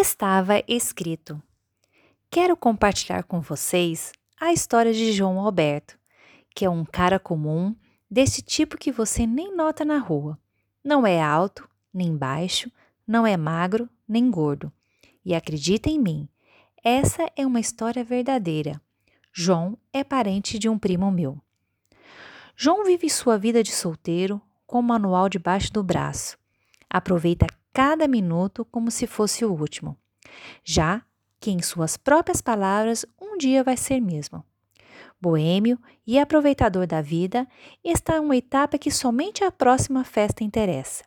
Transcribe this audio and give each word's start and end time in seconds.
estava 0.00 0.62
escrito: 0.66 1.40
Quero 2.30 2.56
compartilhar 2.56 3.22
com 3.22 3.40
vocês 3.40 4.12
a 4.40 4.52
história 4.52 4.92
de 4.92 5.12
João 5.12 5.38
Alberto, 5.38 5.96
que 6.54 6.64
é 6.64 6.70
um 6.70 6.84
cara 6.84 7.18
comum, 7.18 7.74
desse 8.10 8.42
tipo 8.42 8.76
que 8.76 8.90
você 8.90 9.26
nem 9.26 9.54
nota 9.54 9.84
na 9.84 9.98
rua. 9.98 10.38
Não 10.82 11.06
é 11.06 11.22
alto, 11.22 11.68
nem 11.92 12.16
baixo, 12.16 12.70
não 13.06 13.26
é 13.26 13.36
magro, 13.36 13.88
nem 14.06 14.30
gordo. 14.30 14.72
E 15.24 15.34
acredita 15.34 15.88
em 15.88 15.98
mim, 15.98 16.28
essa 16.82 17.30
é 17.36 17.46
uma 17.46 17.60
história 17.60 18.04
verdadeira. 18.04 18.80
João 19.32 19.78
é 19.92 20.04
parente 20.04 20.58
de 20.58 20.68
um 20.68 20.78
primo 20.78 21.10
meu. 21.10 21.40
João 22.56 22.84
vive 22.84 23.08
sua 23.08 23.38
vida 23.38 23.62
de 23.62 23.72
solteiro 23.72 24.40
com 24.66 24.80
o 24.80 24.82
manual 24.82 25.28
debaixo 25.28 25.72
do 25.72 25.82
braço. 25.82 26.36
Aproveita 26.90 27.46
cada 27.74 28.06
minuto 28.06 28.64
como 28.64 28.88
se 28.88 29.04
fosse 29.04 29.44
o 29.44 29.52
último. 29.52 29.98
Já 30.62 31.02
que, 31.40 31.50
em 31.50 31.60
suas 31.60 31.96
próprias 31.96 32.40
palavras, 32.40 33.04
um 33.20 33.36
dia 33.36 33.64
vai 33.64 33.76
ser 33.76 34.00
mesmo. 34.00 34.44
Boêmio 35.20 35.76
e 36.06 36.18
aproveitador 36.18 36.86
da 36.86 37.02
vida, 37.02 37.48
está 37.82 38.16
em 38.16 38.20
uma 38.20 38.36
etapa 38.36 38.78
que 38.78 38.90
somente 38.90 39.42
a 39.42 39.50
próxima 39.50 40.04
festa 40.04 40.44
interessa. 40.44 41.02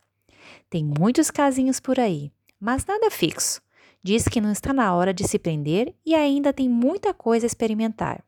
Tem 0.68 0.84
muitos 0.84 1.30
casinhos 1.30 1.80
por 1.80 1.98
aí, 1.98 2.30
mas 2.60 2.84
nada 2.84 3.10
fixo. 3.10 3.62
Diz 4.02 4.28
que 4.28 4.40
não 4.40 4.52
está 4.52 4.72
na 4.72 4.94
hora 4.94 5.14
de 5.14 5.26
se 5.26 5.38
prender 5.38 5.94
e 6.04 6.14
ainda 6.14 6.52
tem 6.52 6.68
muita 6.68 7.14
coisa 7.14 7.46
a 7.46 7.48
experimentar. 7.48 8.22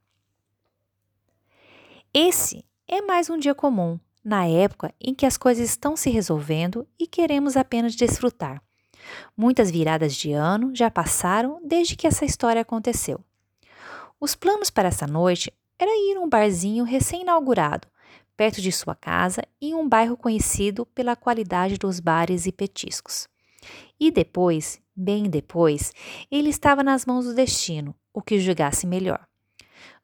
Esse 2.12 2.64
é 2.88 3.02
mais 3.02 3.28
um 3.28 3.38
dia 3.38 3.54
comum, 3.54 4.00
na 4.24 4.46
época 4.46 4.94
em 5.00 5.14
que 5.14 5.26
as 5.26 5.36
coisas 5.36 5.68
estão 5.68 5.96
se 5.96 6.10
resolvendo 6.10 6.86
e 6.98 7.06
queremos 7.06 7.56
apenas 7.56 7.94
desfrutar. 7.94 8.62
Muitas 9.36 9.70
viradas 9.70 10.14
de 10.14 10.32
ano 10.32 10.74
já 10.74 10.90
passaram 10.90 11.60
desde 11.64 11.96
que 11.96 12.06
essa 12.06 12.24
história 12.24 12.60
aconteceu. 12.60 13.20
Os 14.20 14.34
planos 14.34 14.70
para 14.70 14.88
essa 14.88 15.06
noite 15.06 15.52
era 15.78 15.90
ir 15.90 16.18
a 16.18 16.20
um 16.20 16.28
barzinho 16.28 16.84
recém-inaugurado, 16.84 17.88
perto 18.36 18.60
de 18.60 18.70
sua 18.70 18.94
casa, 18.94 19.42
em 19.60 19.74
um 19.74 19.88
bairro 19.88 20.16
conhecido 20.16 20.84
pela 20.86 21.16
qualidade 21.16 21.78
dos 21.78 22.00
bares 22.00 22.46
e 22.46 22.52
petiscos. 22.52 23.26
E 23.98 24.10
depois, 24.10 24.80
bem 24.94 25.24
depois, 25.24 25.92
ele 26.30 26.50
estava 26.50 26.82
nas 26.82 27.06
mãos 27.06 27.24
do 27.24 27.34
destino, 27.34 27.94
o 28.12 28.20
que 28.20 28.38
julgasse 28.38 28.86
melhor. 28.86 29.26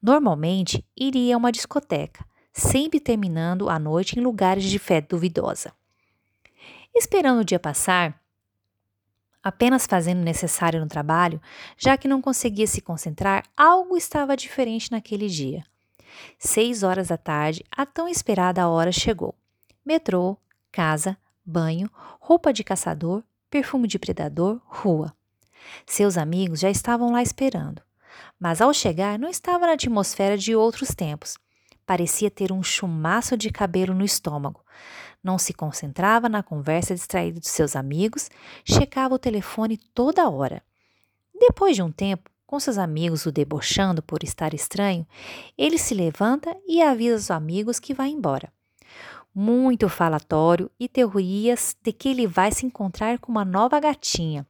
Normalmente, 0.03 0.85
iria 0.97 1.35
a 1.35 1.39
uma 1.39 1.53
discoteca, 1.53 2.25
sempre 2.57 2.99
terminando 2.99 3.69
a 3.69 3.79
noite 3.79 4.19
em 4.19 4.23
lugares 4.23 4.65
de 4.65 4.79
fé 4.79 5.03
duvidosa. 5.03 5.75
Esperando 6.95 7.41
o 7.41 7.45
dia 7.45 7.61
passar, 7.61 8.19
apenas 9.43 9.87
fazendo 9.87 10.21
o 10.21 10.25
necessário 10.25 10.81
no 10.81 10.89
trabalho, 10.89 11.41
já 11.77 11.99
que 11.99 12.09
não 12.09 12.23
conseguia 12.23 12.67
se 12.67 12.81
concentrar, 12.81 13.45
algo 13.55 13.95
estava 13.95 14.35
diferente 14.35 14.91
naquele 14.91 15.29
dia. 15.29 15.63
Seis 16.39 16.83
horas 16.83 17.09
da 17.09 17.19
tarde, 17.19 17.63
a 17.71 17.85
tão 17.85 18.09
esperada 18.09 18.67
hora 18.67 18.91
chegou. 18.91 19.35
Metrô, 19.85 20.39
casa, 20.73 21.15
banho, 21.45 21.91
roupa 22.19 22.55
de 22.55 22.65
caçador, 22.65 23.23
perfume 23.51 23.87
de 23.87 23.99
predador, 23.99 24.63
rua. 24.65 25.15
Seus 25.85 26.17
amigos 26.17 26.61
já 26.61 26.71
estavam 26.71 27.13
lá 27.13 27.23
esperando, 27.23 27.83
mas 28.41 28.63
ao 28.63 28.73
chegar 28.73 29.19
não 29.19 29.29
estava 29.29 29.67
na 29.67 29.75
atmosfera 29.75 30.39
de 30.39 30.57
outros 30.57 30.95
tempos. 30.95 31.37
Parecia 31.87 32.31
ter 32.31 32.51
um 32.51 32.63
chumaço 32.63 33.37
de 33.37 33.49
cabelo 33.49 33.95
no 33.95 34.05
estômago. 34.05 34.65
Não 35.23 35.39
se 35.39 35.55
concentrava 35.55 36.29
na 36.29 36.43
conversa 36.43 36.95
distraída 36.95 37.39
de 37.39 37.49
seus 37.49 37.77
amigos, 37.77 38.29
checava 38.65 39.15
o 39.15 39.19
telefone 39.19 39.79
toda 39.95 40.29
hora. 40.29 40.63
Depois 41.39 41.77
de 41.77 41.83
um 41.83 41.93
tempo, 41.93 42.29
com 42.47 42.59
seus 42.59 42.77
amigos 42.77 43.25
o 43.25 43.33
debochando 43.33 44.03
por 44.03 44.23
estar 44.23 44.53
estranho, 44.53 45.07
ele 45.57 45.79
se 45.79 45.95
levanta 45.95 46.57
e 46.67 46.83
avisa 46.83 47.17
os 47.17 47.31
amigos 47.31 47.79
que 47.79 47.95
vai 47.95 48.09
embora. 48.09 48.53
Muito 49.35 49.89
falatório 49.89 50.71
e 50.81 50.89
teorias 50.89 51.77
de 51.83 51.93
que 51.93 52.09
ele 52.09 52.27
vai 52.27 52.51
se 52.51 52.65
encontrar 52.67 53.19
com 53.19 53.31
uma 53.31 53.45
nova 53.45 53.79
gatinha. 53.79 54.47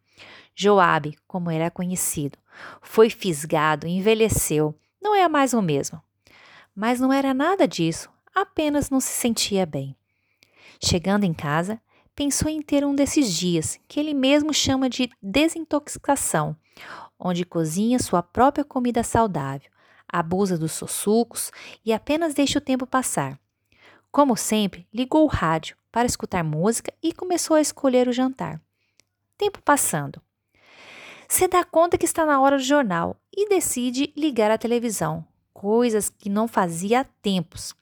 Joabe, 0.54 1.18
como 1.26 1.50
era 1.50 1.70
conhecido, 1.70 2.38
foi 2.80 3.10
fisgado, 3.10 3.86
envelheceu, 3.86 4.74
não 5.02 5.14
é 5.14 5.28
mais 5.28 5.52
o 5.52 5.60
mesmo. 5.60 6.00
Mas 6.76 7.00
não 7.00 7.10
era 7.10 7.32
nada 7.32 7.66
disso, 7.66 8.10
apenas 8.34 8.90
não 8.90 9.00
se 9.00 9.08
sentia 9.08 9.64
bem. 9.64 9.96
Chegando 10.78 11.24
em 11.24 11.32
casa, 11.32 11.80
pensou 12.14 12.50
em 12.50 12.60
ter 12.60 12.84
um 12.84 12.94
desses 12.94 13.32
dias 13.32 13.80
que 13.88 13.98
ele 13.98 14.12
mesmo 14.12 14.52
chama 14.52 14.90
de 14.90 15.10
desintoxicação, 15.22 16.54
onde 17.18 17.46
cozinha 17.46 17.98
sua 17.98 18.22
própria 18.22 18.62
comida 18.62 19.02
saudável, 19.02 19.70
abusa 20.06 20.58
dos 20.58 20.72
sussucos 20.72 21.50
e 21.82 21.94
apenas 21.94 22.34
deixa 22.34 22.58
o 22.58 22.62
tempo 22.62 22.86
passar. 22.86 23.40
Como 24.12 24.36
sempre, 24.36 24.86
ligou 24.92 25.24
o 25.24 25.28
rádio 25.28 25.76
para 25.90 26.06
escutar 26.06 26.44
música 26.44 26.92
e 27.02 27.12
começou 27.12 27.56
a 27.56 27.60
escolher 27.60 28.06
o 28.06 28.12
jantar. 28.12 28.60
Tempo 29.38 29.62
passando. 29.62 30.20
Se 31.26 31.48
dá 31.48 31.64
conta 31.64 31.96
que 31.96 32.04
está 32.04 32.26
na 32.26 32.38
hora 32.38 32.58
do 32.58 32.62
jornal 32.62 33.16
e 33.34 33.48
decide 33.48 34.12
ligar 34.14 34.50
a 34.50 34.58
televisão, 34.58 35.26
coisas 35.56 36.10
que 36.10 36.28
não 36.28 36.46
fazia 36.46 37.00
há 37.00 37.04
tempos. 37.04 37.74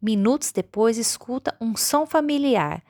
Minutos 0.00 0.52
depois, 0.52 0.96
escuta 0.96 1.54
um 1.60 1.76
som 1.76 2.06
familiar. 2.06 2.82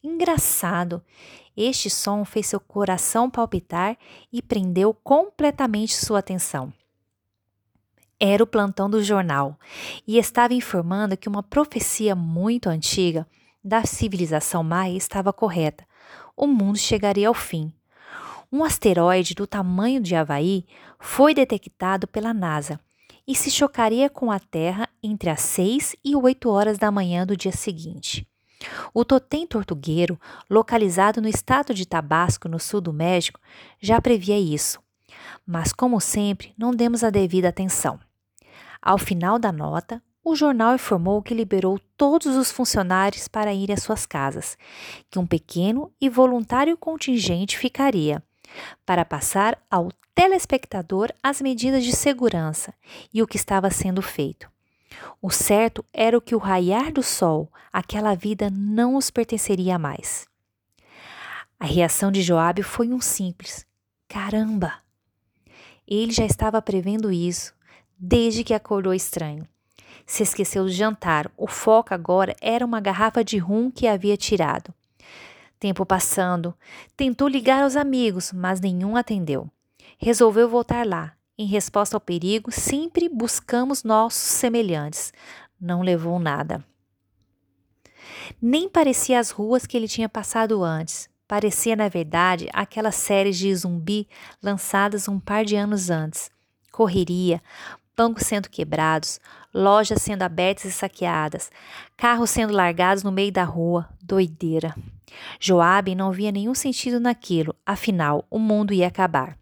Engraçado. 0.00 1.02
Este 1.56 1.90
som 1.90 2.24
fez 2.24 2.46
seu 2.46 2.60
coração 2.60 3.28
palpitar 3.28 3.98
e 4.32 4.40
prendeu 4.40 4.94
completamente 4.94 5.96
sua 5.96 6.20
atenção. 6.20 6.72
Era 8.20 8.44
o 8.44 8.46
plantão 8.46 8.88
do 8.88 9.02
jornal 9.02 9.58
e 10.06 10.18
estava 10.18 10.54
informando 10.54 11.16
que 11.16 11.28
uma 11.28 11.42
profecia 11.42 12.14
muito 12.14 12.68
antiga 12.68 13.26
da 13.62 13.84
civilização 13.84 14.62
maia 14.62 14.96
estava 14.96 15.32
correta. 15.32 15.84
O 16.36 16.46
mundo 16.46 16.78
chegaria 16.78 17.26
ao 17.26 17.34
fim. 17.34 17.72
Um 18.52 18.62
asteroide 18.64 19.34
do 19.34 19.46
tamanho 19.46 20.00
de 20.00 20.14
Havaí 20.14 20.64
foi 20.98 21.34
detectado 21.34 22.06
pela 22.06 22.32
NASA 22.32 22.78
e 23.26 23.34
se 23.34 23.50
chocaria 23.50 24.08
com 24.10 24.30
a 24.30 24.38
Terra 24.38 24.88
entre 25.02 25.30
as 25.30 25.40
6 25.40 25.96
e 26.04 26.14
8 26.14 26.48
horas 26.48 26.78
da 26.78 26.90
manhã 26.90 27.26
do 27.26 27.36
dia 27.36 27.52
seguinte. 27.52 28.26
O 28.92 29.04
totem 29.04 29.46
tortugueiro, 29.46 30.18
localizado 30.48 31.20
no 31.20 31.28
estado 31.28 31.74
de 31.74 31.86
Tabasco, 31.86 32.48
no 32.48 32.58
sul 32.58 32.80
do 32.80 32.92
México, 32.92 33.40
já 33.80 34.00
previa 34.00 34.38
isso. 34.38 34.80
Mas, 35.46 35.72
como 35.72 36.00
sempre, 36.00 36.54
não 36.56 36.70
demos 36.70 37.04
a 37.04 37.10
devida 37.10 37.48
atenção. 37.48 37.98
Ao 38.80 38.98
final 38.98 39.38
da 39.38 39.52
nota, 39.52 40.02
o 40.22 40.34
jornal 40.34 40.74
informou 40.74 41.22
que 41.22 41.34
liberou 41.34 41.78
todos 41.96 42.34
os 42.34 42.50
funcionários 42.50 43.28
para 43.28 43.52
ir 43.52 43.70
às 43.70 43.82
suas 43.82 44.06
casas, 44.06 44.56
que 45.10 45.18
um 45.18 45.26
pequeno 45.26 45.92
e 46.00 46.08
voluntário 46.08 46.76
contingente 46.78 47.58
ficaria, 47.58 48.22
para 48.84 49.04
passar 49.04 49.58
ao 49.70 49.90
telespectador 50.14 51.10
as 51.22 51.40
medidas 51.40 51.84
de 51.84 51.92
segurança 51.92 52.72
e 53.12 53.22
o 53.22 53.26
que 53.26 53.36
estava 53.36 53.70
sendo 53.70 54.00
feito. 54.00 54.48
O 55.20 55.30
certo 55.30 55.84
era 55.92 56.16
o 56.16 56.20
que 56.20 56.34
o 56.34 56.38
raiar 56.38 56.92
do 56.92 57.02
sol, 57.02 57.50
aquela 57.72 58.14
vida 58.14 58.48
não 58.50 58.96
os 58.96 59.10
pertenceria 59.10 59.78
mais. 59.78 60.26
A 61.58 61.66
reação 61.66 62.12
de 62.12 62.22
Joabe 62.22 62.62
foi 62.62 62.88
um 62.88 63.00
simples: 63.00 63.66
caramba! 64.08 64.74
Ele 65.86 66.12
já 66.12 66.24
estava 66.24 66.62
prevendo 66.62 67.12
isso 67.12 67.54
desde 67.98 68.44
que 68.44 68.54
acordou 68.54 68.94
estranho. 68.94 69.46
Se 70.06 70.22
esqueceu 70.22 70.64
do 70.64 70.70
jantar, 70.70 71.30
o 71.36 71.46
foco 71.46 71.94
agora 71.94 72.34
era 72.40 72.64
uma 72.64 72.80
garrafa 72.80 73.24
de 73.24 73.38
rum 73.38 73.70
que 73.70 73.86
havia 73.86 74.16
tirado. 74.16 74.74
Tempo 75.64 75.86
passando, 75.86 76.54
tentou 76.94 77.26
ligar 77.26 77.62
aos 77.62 77.74
amigos, 77.74 78.34
mas 78.34 78.60
nenhum 78.60 78.98
atendeu. 78.98 79.50
Resolveu 79.96 80.46
voltar 80.46 80.86
lá 80.86 81.14
em 81.38 81.46
resposta 81.46 81.96
ao 81.96 82.02
perigo, 82.02 82.52
sempre 82.52 83.08
buscamos 83.08 83.82
nossos 83.82 84.20
semelhantes. 84.20 85.10
Não 85.58 85.80
levou 85.80 86.18
nada. 86.18 86.62
Nem 88.42 88.68
parecia 88.68 89.18
as 89.18 89.30
ruas 89.30 89.64
que 89.64 89.74
ele 89.74 89.88
tinha 89.88 90.06
passado 90.06 90.62
antes. 90.62 91.08
Parecia, 91.26 91.74
na 91.74 91.88
verdade, 91.88 92.46
aquelas 92.52 92.96
séries 92.96 93.38
de 93.38 93.54
zumbi 93.54 94.06
lançadas 94.42 95.08
um 95.08 95.18
par 95.18 95.46
de 95.46 95.56
anos 95.56 95.88
antes. 95.88 96.30
Correria, 96.70 97.42
bancos 97.96 98.26
sendo 98.26 98.50
quebrados, 98.50 99.18
lojas 99.54 100.02
sendo 100.02 100.24
abertas 100.24 100.66
e 100.66 100.72
saqueadas, 100.72 101.50
carros 101.96 102.28
sendo 102.28 102.52
largados 102.52 103.02
no 103.02 103.10
meio 103.10 103.32
da 103.32 103.44
rua, 103.44 103.88
doideira. 104.02 104.74
Joabe 105.40 105.94
não 105.94 106.12
via 106.12 106.32
nenhum 106.32 106.54
sentido 106.54 106.98
naquilo, 106.98 107.54
afinal, 107.64 108.24
o 108.30 108.38
mundo 108.38 108.72
ia 108.72 108.86
acabar. 108.86 109.36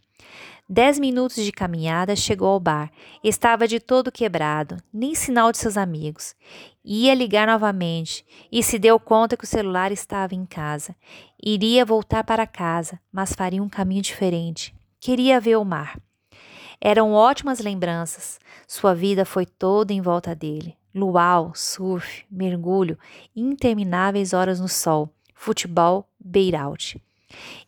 Dez 0.69 0.99
minutos 0.99 1.45
de 1.45 1.53
caminhada 1.53 2.17
chegou 2.17 2.49
ao 2.49 2.59
bar. 2.59 2.91
Estava 3.23 3.69
de 3.69 3.79
todo 3.79 4.11
quebrado, 4.11 4.79
nem 4.91 5.15
sinal 5.15 5.53
de 5.53 5.59
seus 5.59 5.77
amigos. 5.77 6.35
Ia 6.83 7.15
ligar 7.15 7.47
novamente 7.47 8.25
e 8.51 8.63
se 8.63 8.79
deu 8.79 8.99
conta 8.99 9.37
que 9.37 9.45
o 9.45 9.47
celular 9.47 9.93
estava 9.93 10.35
em 10.35 10.47
casa. 10.47 10.97
Iria 11.45 11.85
voltar 11.85 12.25
para 12.25 12.47
casa, 12.47 12.99
mas 13.13 13.35
faria 13.35 13.63
um 13.63 13.69
caminho 13.69 14.01
diferente. 14.01 14.75
Queria 14.99 15.39
ver 15.39 15.57
o 15.57 15.65
mar. 15.65 16.01
Eram 16.81 17.13
ótimas 17.13 17.61
lembranças. 17.61 18.41
Sua 18.67 18.95
vida 18.95 19.27
foi 19.27 19.45
toda 19.45 19.93
em 19.93 20.01
volta 20.01 20.35
dele. 20.35 20.75
Luau, 20.95 21.53
surf, 21.55 22.25
mergulho, 22.31 22.99
intermináveis 23.37 24.33
horas 24.33 24.59
no 24.59 24.69
sol, 24.69 25.11
futebol, 25.43 26.09
beiraute. 26.21 27.03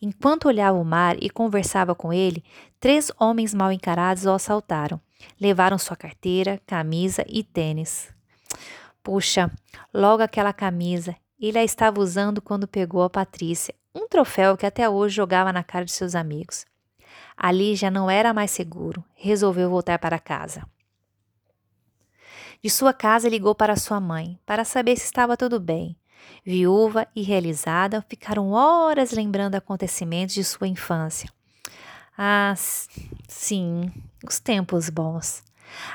Enquanto 0.00 0.46
olhava 0.46 0.78
o 0.78 0.84
mar 0.84 1.16
e 1.20 1.28
conversava 1.28 1.92
com 1.92 2.12
ele, 2.12 2.44
três 2.78 3.10
homens 3.18 3.52
mal 3.52 3.72
encarados 3.72 4.24
o 4.26 4.30
assaltaram. 4.30 5.00
Levaram 5.40 5.76
sua 5.76 5.96
carteira, 5.96 6.60
camisa 6.66 7.24
e 7.26 7.42
tênis. 7.42 8.14
Puxa, 9.02 9.50
logo 9.92 10.22
aquela 10.22 10.52
camisa. 10.52 11.16
Ele 11.40 11.58
a 11.58 11.64
estava 11.64 12.00
usando 12.00 12.40
quando 12.40 12.68
pegou 12.68 13.02
a 13.02 13.10
Patrícia, 13.10 13.74
um 13.92 14.06
troféu 14.06 14.56
que 14.56 14.66
até 14.66 14.88
hoje 14.88 15.16
jogava 15.16 15.52
na 15.52 15.64
cara 15.64 15.84
de 15.84 15.92
seus 15.92 16.14
amigos. 16.14 16.64
Ali 17.36 17.74
já 17.74 17.90
não 17.90 18.08
era 18.08 18.32
mais 18.32 18.52
seguro. 18.52 19.04
Resolveu 19.14 19.68
voltar 19.68 19.98
para 19.98 20.20
casa. 20.20 20.64
De 22.62 22.70
sua 22.70 22.92
casa 22.92 23.28
ligou 23.28 23.54
para 23.54 23.74
sua 23.74 24.00
mãe 24.00 24.38
para 24.46 24.64
saber 24.64 24.96
se 24.96 25.06
estava 25.06 25.36
tudo 25.36 25.58
bem. 25.58 25.96
Viúva 26.44 27.08
e 27.16 27.22
realizada, 27.22 28.04
ficaram 28.06 28.50
horas 28.50 29.12
lembrando 29.12 29.54
acontecimentos 29.54 30.34
de 30.34 30.44
sua 30.44 30.68
infância. 30.68 31.30
Ah, 32.18 32.54
sim, 33.26 33.90
os 34.22 34.38
tempos 34.38 34.90
bons. 34.90 35.42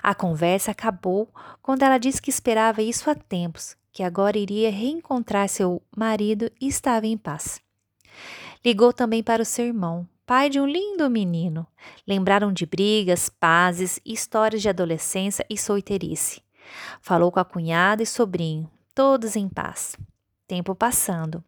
A 0.02 0.16
conversa 0.16 0.72
acabou 0.72 1.30
quando 1.62 1.84
ela 1.84 2.00
disse 2.00 2.22
que 2.22 2.32
esperava 2.32 2.82
isso 2.82 3.12
há 3.12 3.16
tempos, 3.16 3.78
que 3.92 4.02
agora 4.02 4.40
iria 4.40 4.72
reencontrar 4.72 5.48
seu 5.48 5.82
marido 5.96 6.52
e 6.60 6.68
estava 6.68 7.06
em 7.06 7.16
paz. 7.16 7.62
Ligou 8.66 8.92
também 8.92 9.22
para 9.22 9.44
o 9.44 9.46
seu 9.46 9.66
irmão, 9.66 10.08
pai 10.26 10.50
de 10.50 10.60
um 10.60 10.66
lindo 10.66 11.08
menino. 11.12 11.66
Lembraram 12.08 12.52
de 12.52 12.66
brigas, 12.66 13.30
pazes, 13.30 14.00
histórias 14.04 14.64
de 14.64 14.68
adolescência 14.68 15.46
e 15.48 15.56
solteirice. 15.56 16.42
Falou 17.02 17.32
com 17.32 17.40
a 17.40 17.46
cunhada 17.46 18.02
e 18.02 18.06
sobrinho, 18.06 18.70
todos 18.94 19.36
em 19.36 19.48
paz 19.48 19.96
tempo 20.50 20.74
passando. 20.74 21.44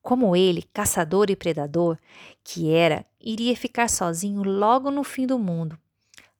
Como 0.00 0.34
ele, 0.34 0.62
caçador 0.72 1.30
e 1.30 1.36
predador 1.36 1.98
que 2.42 2.72
era, 2.72 3.04
iria 3.20 3.54
ficar 3.54 3.88
sozinho 3.88 4.42
logo 4.42 4.90
no 4.90 5.04
fim 5.04 5.26
do 5.26 5.38
mundo. 5.38 5.78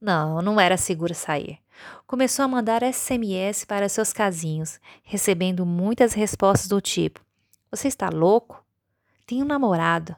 Não, 0.00 0.40
não 0.40 0.58
era 0.58 0.76
seguro 0.76 1.14
sair. 1.14 1.58
Começou 2.06 2.44
a 2.44 2.48
mandar 2.48 2.82
SMS 2.82 3.64
para 3.64 3.88
seus 3.88 4.12
casinhos, 4.12 4.80
recebendo 5.04 5.64
muitas 5.66 6.14
respostas 6.14 6.66
do 6.66 6.80
tipo: 6.80 7.20
Você 7.70 7.88
está 7.88 8.08
louco? 8.08 8.64
Tenho 9.26 9.44
um 9.44 9.48
namorado. 9.48 10.16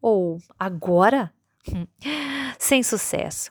Ou 0.00 0.38
agora? 0.58 1.32
Sem 2.58 2.82
sucesso. 2.82 3.50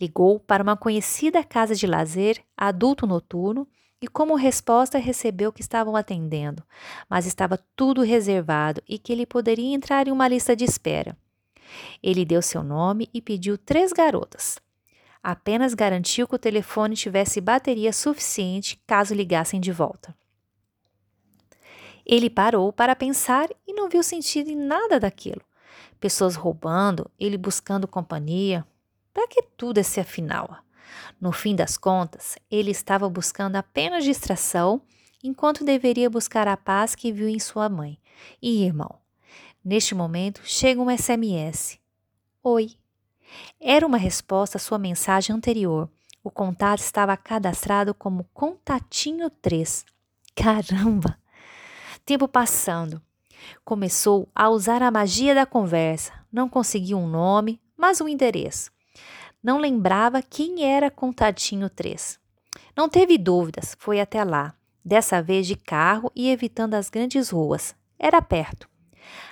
Ligou 0.00 0.38
para 0.38 0.62
uma 0.62 0.76
conhecida 0.76 1.42
casa 1.42 1.74
de 1.74 1.86
lazer 1.86 2.42
adulto 2.56 3.06
noturno 3.06 3.66
e, 4.00 4.06
como 4.06 4.34
resposta, 4.34 4.98
recebeu 4.98 5.52
que 5.52 5.60
estavam 5.60 5.96
atendendo, 5.96 6.62
mas 7.08 7.26
estava 7.26 7.58
tudo 7.74 8.02
reservado 8.02 8.82
e 8.88 8.98
que 8.98 9.12
ele 9.12 9.26
poderia 9.26 9.74
entrar 9.74 10.06
em 10.06 10.12
uma 10.12 10.28
lista 10.28 10.54
de 10.54 10.64
espera. 10.64 11.16
Ele 12.02 12.24
deu 12.24 12.40
seu 12.40 12.62
nome 12.62 13.08
e 13.12 13.20
pediu 13.20 13.58
três 13.58 13.92
garotas. 13.92 14.58
Apenas 15.22 15.74
garantiu 15.74 16.28
que 16.28 16.36
o 16.36 16.38
telefone 16.38 16.94
tivesse 16.94 17.40
bateria 17.40 17.92
suficiente 17.92 18.80
caso 18.86 19.14
ligassem 19.14 19.60
de 19.60 19.72
volta. 19.72 20.14
Ele 22.06 22.30
parou 22.30 22.72
para 22.72 22.96
pensar 22.96 23.48
e 23.66 23.74
não 23.74 23.88
viu 23.88 24.02
sentido 24.02 24.48
em 24.48 24.56
nada 24.56 24.98
daquilo. 24.98 25.42
Pessoas 26.00 26.36
roubando, 26.36 27.10
ele 27.18 27.36
buscando 27.36 27.86
companhia. 27.86 28.66
Para 29.12 29.26
que 29.28 29.42
tudo 29.42 29.78
esse 29.78 30.00
afinal? 30.00 30.58
No 31.20 31.32
fim 31.32 31.54
das 31.54 31.76
contas, 31.76 32.36
ele 32.50 32.70
estava 32.70 33.08
buscando 33.08 33.56
apenas 33.56 34.04
distração, 34.04 34.80
enquanto 35.22 35.64
deveria 35.64 36.08
buscar 36.08 36.46
a 36.46 36.56
paz 36.56 36.94
que 36.94 37.12
viu 37.12 37.28
em 37.28 37.38
sua 37.38 37.68
mãe. 37.68 37.98
E 38.40 38.64
irmão, 38.64 38.98
neste 39.64 39.94
momento 39.94 40.40
chega 40.44 40.80
um 40.80 40.96
SMS. 40.96 41.78
Oi. 42.42 42.76
Era 43.60 43.86
uma 43.86 43.98
resposta 43.98 44.56
à 44.56 44.60
sua 44.60 44.78
mensagem 44.78 45.34
anterior. 45.34 45.90
O 46.22 46.30
contato 46.30 46.80
estava 46.80 47.16
cadastrado 47.16 47.94
como 47.94 48.24
Contatinho 48.32 49.30
3. 49.30 49.84
Caramba! 50.34 51.18
Tempo 52.04 52.26
passando. 52.26 53.02
Começou 53.64 54.28
a 54.34 54.48
usar 54.48 54.82
a 54.82 54.90
magia 54.90 55.34
da 55.34 55.46
conversa. 55.46 56.12
Não 56.32 56.48
conseguiu 56.48 56.98
um 56.98 57.08
nome, 57.08 57.60
mas 57.76 58.00
um 58.00 58.08
endereço. 58.08 58.70
Não 59.42 59.58
lembrava 59.58 60.20
quem 60.20 60.64
era 60.64 60.90
Contatinho 60.90 61.70
3. 61.70 62.18
Não 62.76 62.88
teve 62.88 63.16
dúvidas, 63.16 63.76
foi 63.78 64.00
até 64.00 64.24
lá, 64.24 64.52
dessa 64.84 65.22
vez 65.22 65.46
de 65.46 65.54
carro 65.54 66.10
e 66.14 66.28
evitando 66.28 66.74
as 66.74 66.90
grandes 66.90 67.30
ruas. 67.30 67.74
Era 67.96 68.20
perto. 68.20 68.68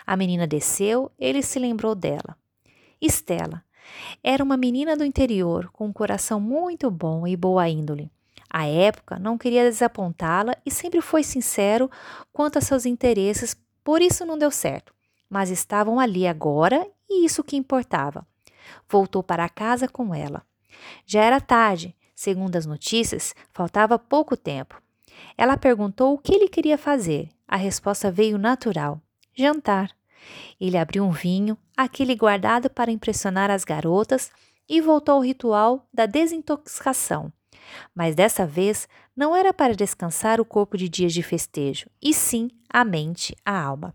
A 0.07 0.17
menina 0.17 0.47
desceu, 0.47 1.11
ele 1.19 1.43
se 1.43 1.59
lembrou 1.59 1.95
dela. 1.95 2.39
Estela. 3.01 3.65
Era 4.23 4.45
uma 4.45 4.57
menina 4.57 4.97
do 4.97 5.05
interior, 5.05 5.71
com 5.73 5.87
um 5.87 5.93
coração 5.93 6.39
muito 6.39 6.89
bom 6.89 7.27
e 7.27 7.37
boa 7.37 7.69
índole. 7.69 8.09
À 8.49 8.65
época, 8.65 9.19
não 9.19 9.37
queria 9.37 9.65
desapontá-la 9.65 10.57
e 10.65 10.71
sempre 10.71 11.01
foi 11.01 11.25
sincero 11.25 11.91
quanto 12.33 12.59
a 12.59 12.61
seus 12.61 12.87
interesses, 12.87 13.57
por 13.83 14.01
isso 14.01 14.25
não 14.25 14.39
deu 14.39 14.53
certo. 14.53 14.95
Mas 15.29 15.51
estavam 15.51 15.99
ali 15.99 16.29
agora 16.29 16.87
e 17.11 17.25
isso 17.25 17.43
que 17.43 17.57
importava. 17.57 18.25
Voltou 18.89 19.23
para 19.23 19.49
casa 19.49 19.89
com 19.89 20.15
ela. 20.15 20.43
Já 21.05 21.23
era 21.23 21.41
tarde, 21.41 21.95
segundo 22.15 22.57
as 22.57 22.67
notícias, 22.67 23.35
faltava 23.53 23.99
pouco 23.99 24.37
tempo. 24.37 24.81
Ela 25.37 25.57
perguntou 25.57 26.15
o 26.15 26.19
que 26.19 26.35
ele 26.35 26.49
queria 26.49 26.79
fazer. 26.79 27.29
A 27.47 27.57
resposta 27.57 28.11
veio 28.11 28.39
natural: 28.39 29.01
jantar. 29.35 29.91
Ele 30.61 30.77
abriu 30.77 31.05
um 31.05 31.11
vinho, 31.11 31.57
aquele 31.77 32.15
guardado 32.15 32.69
para 32.69 32.91
impressionar 32.91 33.51
as 33.51 33.65
garotas, 33.65 34.31
e 34.69 34.81
voltou 34.81 35.17
ao 35.17 35.21
ritual 35.21 35.87
da 35.95 36.07
desintoxicação. 36.07 37.33
Mas 37.95 38.15
dessa 38.15 38.47
vez 38.47 38.89
não 39.15 39.35
era 39.35 39.53
para 39.53 39.75
descansar 39.75 40.41
o 40.41 40.45
corpo 40.45 40.77
de 40.77 40.89
dias 40.89 41.13
de 41.13 41.23
festejo, 41.23 41.89
e 42.03 42.13
sim 42.13 42.51
a 42.69 42.85
mente, 42.85 43.35
a 43.45 43.61
alma. 43.61 43.95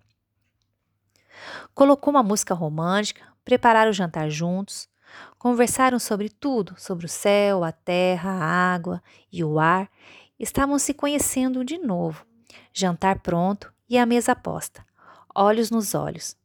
Colocou 1.74 2.12
uma 2.12 2.24
música 2.24 2.54
romântica, 2.54 3.22
prepararam 3.44 3.92
o 3.92 3.94
jantar 3.94 4.30
juntos, 4.30 4.90
conversaram 5.38 6.00
sobre 6.00 6.30
tudo, 6.30 6.76
sobre 6.78 7.06
o 7.06 7.10
céu, 7.10 7.64
a 7.64 7.72
terra, 7.72 8.32
a 8.32 8.74
água 8.74 9.02
e 9.32 9.44
o 9.44 9.60
ar. 9.60 9.90
Estavam 10.40 10.80
se 10.80 10.94
conhecendo 10.94 11.64
de 11.64 11.78
novo. 11.78 12.26
Jantar 12.74 13.20
pronto 13.20 13.72
e 13.90 13.98
a 13.98 14.06
mesa 14.06 14.36
posta, 14.36 14.86
olhos 15.36 15.70
nos 15.70 15.94
olhos. 15.94 16.36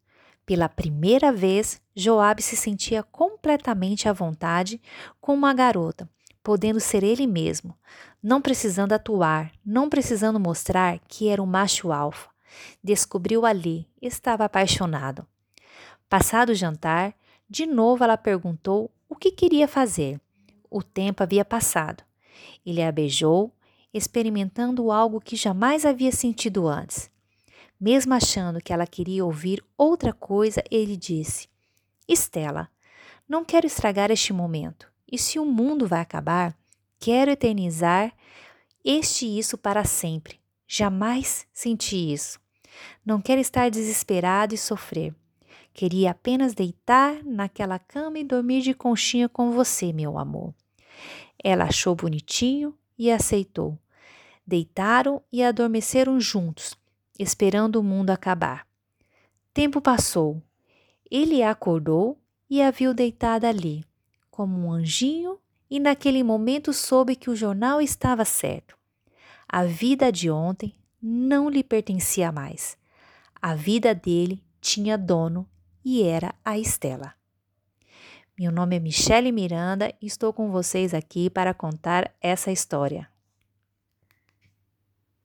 Pela 0.44 0.68
primeira 0.68 1.32
vez, 1.32 1.80
Joabe 1.94 2.42
se 2.42 2.56
sentia 2.56 3.02
completamente 3.02 4.08
à 4.08 4.12
vontade 4.12 4.80
com 5.20 5.34
uma 5.34 5.52
garota, 5.52 6.08
podendo 6.42 6.78
ser 6.78 7.02
ele 7.02 7.26
mesmo, 7.26 7.76
não 8.22 8.40
precisando 8.40 8.92
atuar, 8.92 9.50
não 9.64 9.88
precisando 9.88 10.38
mostrar 10.38 11.00
que 11.08 11.28
era 11.28 11.42
um 11.42 11.46
macho 11.46 11.90
alfa. 11.90 12.28
Descobriu 12.82 13.44
ali, 13.44 13.88
estava 14.00 14.44
apaixonado. 14.44 15.26
Passado 16.08 16.50
o 16.50 16.54
jantar, 16.54 17.14
de 17.48 17.66
novo 17.66 18.04
ela 18.04 18.16
perguntou 18.16 18.90
o 19.08 19.16
que 19.16 19.30
queria 19.30 19.66
fazer. 19.66 20.20
O 20.70 20.82
tempo 20.82 21.22
havia 21.22 21.44
passado. 21.44 22.04
Ele 22.64 22.82
a 22.82 22.92
beijou, 22.92 23.52
experimentando 23.92 24.90
algo 24.90 25.20
que 25.20 25.36
jamais 25.36 25.84
havia 25.84 26.12
sentido 26.12 26.68
antes. 26.68 27.10
Mesmo 27.78 28.14
achando 28.14 28.60
que 28.60 28.72
ela 28.72 28.86
queria 28.86 29.24
ouvir 29.24 29.62
outra 29.76 30.12
coisa, 30.12 30.62
ele 30.70 30.96
disse: 30.96 31.48
Estela, 32.08 32.68
não 33.28 33.44
quero 33.44 33.66
estragar 33.66 34.10
este 34.10 34.32
momento. 34.32 34.90
E 35.10 35.18
se 35.18 35.38
o 35.38 35.44
mundo 35.44 35.86
vai 35.86 36.00
acabar, 36.00 36.56
quero 36.98 37.30
eternizar 37.30 38.12
este 38.84 39.26
isso 39.26 39.58
para 39.58 39.84
sempre. 39.84 40.40
Jamais 40.66 41.46
senti 41.52 42.12
isso. 42.12 42.40
Não 43.04 43.20
quero 43.20 43.40
estar 43.40 43.70
desesperado 43.70 44.54
e 44.54 44.58
sofrer. 44.58 45.14
Queria 45.72 46.10
apenas 46.10 46.54
deitar 46.54 47.22
naquela 47.24 47.78
cama 47.78 48.18
e 48.18 48.24
dormir 48.24 48.62
de 48.62 48.74
conchinha 48.74 49.28
com 49.28 49.52
você, 49.52 49.92
meu 49.92 50.18
amor. 50.18 50.54
Ela 51.42 51.64
achou 51.64 51.94
bonitinho 51.94 52.74
e 52.98 53.10
aceitou. 53.10 53.78
Deitaram 54.46 55.22
e 55.30 55.42
adormeceram 55.42 56.18
juntos, 56.20 56.76
esperando 57.18 57.76
o 57.76 57.82
mundo 57.82 58.10
acabar. 58.10 58.66
Tempo 59.52 59.80
passou. 59.80 60.42
Ele 61.10 61.42
acordou 61.42 62.18
e 62.48 62.62
a 62.62 62.70
viu 62.70 62.94
deitada 62.94 63.48
ali, 63.48 63.84
como 64.30 64.66
um 64.66 64.72
anjinho, 64.72 65.38
e 65.68 65.80
naquele 65.80 66.22
momento 66.22 66.72
soube 66.72 67.16
que 67.16 67.28
o 67.28 67.36
jornal 67.36 67.80
estava 67.80 68.24
certo. 68.24 68.75
A 69.58 69.64
vida 69.64 70.12
de 70.12 70.30
ontem 70.30 70.74
não 71.00 71.48
lhe 71.48 71.64
pertencia 71.64 72.30
mais. 72.30 72.76
A 73.40 73.54
vida 73.54 73.94
dele 73.94 74.44
tinha 74.60 74.98
dono 74.98 75.48
e 75.82 76.02
era 76.02 76.34
a 76.44 76.58
Estela. 76.58 77.14
Meu 78.38 78.52
nome 78.52 78.76
é 78.76 78.78
Michele 78.78 79.32
Miranda 79.32 79.94
e 79.98 80.04
estou 80.06 80.30
com 80.30 80.50
vocês 80.50 80.92
aqui 80.92 81.30
para 81.30 81.54
contar 81.54 82.14
essa 82.20 82.52
história. 82.52 83.08